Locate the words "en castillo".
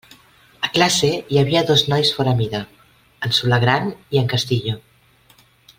4.23-4.79